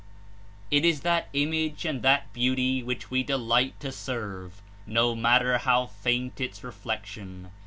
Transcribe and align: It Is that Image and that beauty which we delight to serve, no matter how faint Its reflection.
It 0.71 0.83
Is 0.83 1.01
that 1.01 1.29
Image 1.31 1.85
and 1.85 2.01
that 2.01 2.33
beauty 2.33 2.81
which 2.81 3.11
we 3.11 3.21
delight 3.21 3.79
to 3.81 3.91
serve, 3.91 4.59
no 4.87 5.13
matter 5.15 5.59
how 5.59 5.85
faint 5.85 6.41
Its 6.41 6.63
reflection. 6.63 7.51